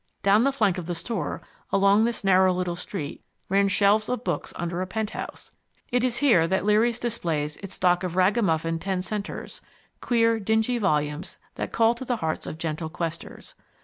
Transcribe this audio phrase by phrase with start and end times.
[0.23, 4.51] Down the flank of the store, along this narrow little street, run shelves of books
[4.55, 5.51] under a penthouse.
[5.91, 9.61] It is here that Leary's displays its stock of ragamuffin ten centers
[10.01, 13.53] queer dingy volumes that call to the hearts of gentle questers.